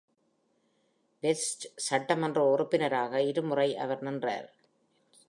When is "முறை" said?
3.43-3.77